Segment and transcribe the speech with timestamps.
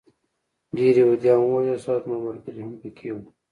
[0.75, 3.27] ډېر یهودان ووژل شول او زما ملګري هم پکې وو